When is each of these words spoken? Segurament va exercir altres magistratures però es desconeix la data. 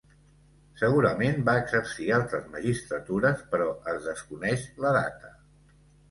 Segurament 0.79 1.43
va 1.49 1.53
exercir 1.63 2.07
altres 2.15 2.47
magistratures 2.55 3.43
però 3.51 3.67
es 3.93 3.99
desconeix 4.07 4.65
la 4.87 4.95
data. 4.97 5.31